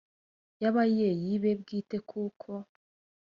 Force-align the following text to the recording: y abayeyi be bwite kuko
y 0.61 0.63
abayeyi 0.69 1.29
be 1.41 1.51
bwite 1.61 1.97
kuko 2.09 2.51